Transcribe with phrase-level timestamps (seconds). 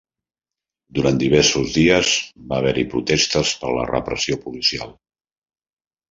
[0.99, 2.13] Durant diversos dies,
[2.53, 4.97] va haver-hi protestes per la repressió policial.